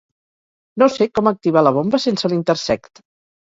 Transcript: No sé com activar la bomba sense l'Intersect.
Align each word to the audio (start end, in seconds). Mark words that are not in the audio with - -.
No 0.83 0.87
sé 0.93 1.07
com 1.19 1.31
activar 1.33 1.65
la 1.67 1.77
bomba 1.77 2.03
sense 2.09 2.35
l'Intersect. 2.35 3.07